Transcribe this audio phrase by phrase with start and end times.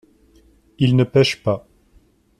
[0.79, 1.67] Il ne pêche pas.